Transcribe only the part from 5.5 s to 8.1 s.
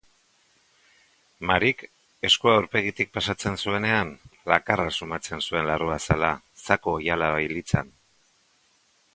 zuen larruazala, zaku-oihala bailitzan.